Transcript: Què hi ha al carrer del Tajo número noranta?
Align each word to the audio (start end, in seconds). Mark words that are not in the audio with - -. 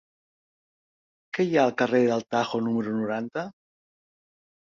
Què 1.37 1.45
hi 1.49 1.51
ha 1.59 1.65
al 1.65 1.75
carrer 1.81 2.01
del 2.07 2.25
Tajo 2.35 2.61
número 2.69 2.93
noranta? 3.01 3.47